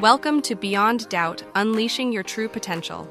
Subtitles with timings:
[0.00, 3.06] Welcome to Beyond Doubt Unleashing Your True Potential,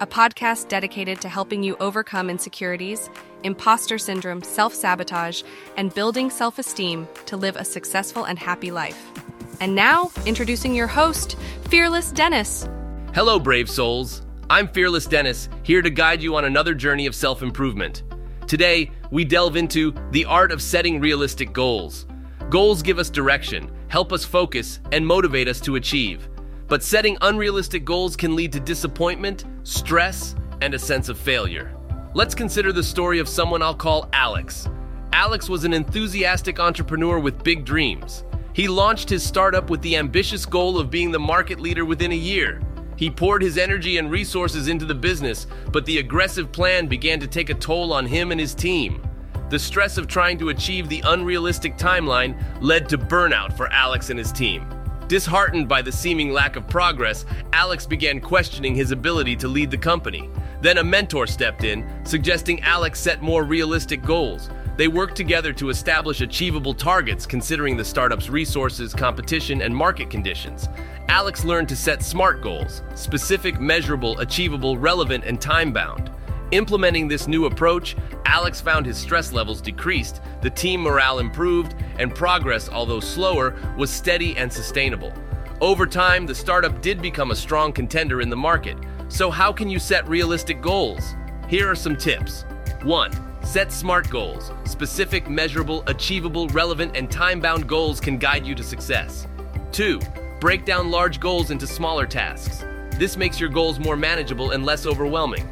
[0.00, 3.08] a podcast dedicated to helping you overcome insecurities,
[3.44, 5.44] imposter syndrome, self sabotage,
[5.76, 9.12] and building self esteem to live a successful and happy life.
[9.60, 11.36] And now, introducing your host,
[11.68, 12.68] Fearless Dennis.
[13.14, 14.22] Hello, brave souls.
[14.50, 18.02] I'm Fearless Dennis, here to guide you on another journey of self improvement.
[18.48, 22.04] Today, we delve into the art of setting realistic goals.
[22.50, 26.28] Goals give us direction, help us focus, and motivate us to achieve.
[26.72, 31.76] But setting unrealistic goals can lead to disappointment, stress, and a sense of failure.
[32.14, 34.70] Let's consider the story of someone I'll call Alex.
[35.12, 38.24] Alex was an enthusiastic entrepreneur with big dreams.
[38.54, 42.16] He launched his startup with the ambitious goal of being the market leader within a
[42.16, 42.62] year.
[42.96, 47.26] He poured his energy and resources into the business, but the aggressive plan began to
[47.26, 49.02] take a toll on him and his team.
[49.50, 54.18] The stress of trying to achieve the unrealistic timeline led to burnout for Alex and
[54.18, 54.66] his team.
[55.08, 59.78] Disheartened by the seeming lack of progress, Alex began questioning his ability to lead the
[59.78, 60.30] company.
[60.60, 64.48] Then a mentor stepped in, suggesting Alex set more realistic goals.
[64.76, 70.68] They worked together to establish achievable targets considering the startup's resources, competition, and market conditions.
[71.08, 76.10] Alex learned to set SMART goals specific, measurable, achievable, relevant, and time bound.
[76.52, 82.14] Implementing this new approach, Alex found his stress levels decreased, the team morale improved, and
[82.14, 85.14] progress, although slower, was steady and sustainable.
[85.62, 88.76] Over time, the startup did become a strong contender in the market.
[89.08, 91.14] So, how can you set realistic goals?
[91.48, 92.44] Here are some tips.
[92.82, 93.12] 1.
[93.46, 94.52] Set SMART goals.
[94.64, 99.26] Specific, measurable, achievable, relevant, and time bound goals can guide you to success.
[99.72, 99.98] 2.
[100.38, 102.62] Break down large goals into smaller tasks.
[102.98, 105.48] This makes your goals more manageable and less overwhelming.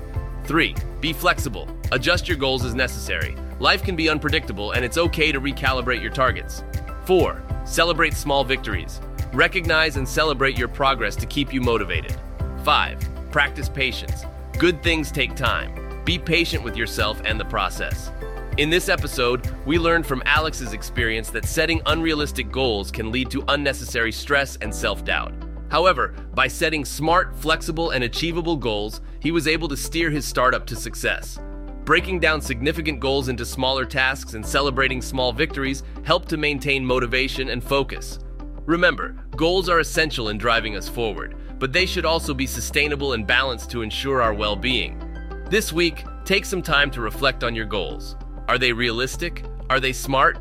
[0.50, 0.74] 3.
[1.00, 1.68] Be flexible.
[1.92, 3.36] Adjust your goals as necessary.
[3.60, 6.64] Life can be unpredictable, and it's okay to recalibrate your targets.
[7.04, 7.40] 4.
[7.64, 9.00] Celebrate small victories.
[9.32, 12.16] Recognize and celebrate your progress to keep you motivated.
[12.64, 13.30] 5.
[13.30, 14.24] Practice patience.
[14.58, 16.02] Good things take time.
[16.04, 18.10] Be patient with yourself and the process.
[18.58, 23.44] In this episode, we learned from Alex's experience that setting unrealistic goals can lead to
[23.46, 25.32] unnecessary stress and self doubt.
[25.70, 30.66] However, by setting smart, flexible, and achievable goals, he was able to steer his startup
[30.66, 31.38] to success.
[31.84, 37.48] Breaking down significant goals into smaller tasks and celebrating small victories helped to maintain motivation
[37.48, 38.18] and focus.
[38.66, 43.26] Remember, goals are essential in driving us forward, but they should also be sustainable and
[43.26, 45.00] balanced to ensure our well being.
[45.48, 48.16] This week, take some time to reflect on your goals.
[48.48, 49.44] Are they realistic?
[49.68, 50.38] Are they smart?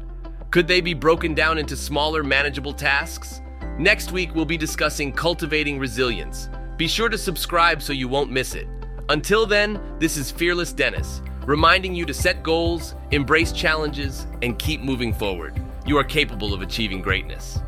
[0.51, 3.41] Could they be broken down into smaller, manageable tasks?
[3.79, 6.50] Next week, we'll be discussing cultivating resilience.
[6.75, 8.67] Be sure to subscribe so you won't miss it.
[9.07, 14.81] Until then, this is Fearless Dennis, reminding you to set goals, embrace challenges, and keep
[14.81, 15.62] moving forward.
[15.85, 17.59] You are capable of achieving greatness.